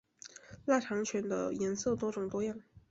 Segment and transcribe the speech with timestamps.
[0.65, 2.59] 腊肠犬的颜色多种多样。